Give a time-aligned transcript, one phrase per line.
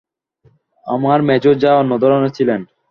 [0.87, 2.61] আমার মেজো জা অন্য ধরনের ছিলেন।